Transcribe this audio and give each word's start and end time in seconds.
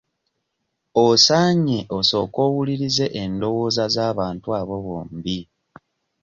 Osaanye 1.05 1.79
osooke 1.97 2.39
owulirize 2.47 3.05
endowooza 3.21 3.83
z'abantu 3.95 4.47
abo 4.59 4.75
bombi. 4.85 5.39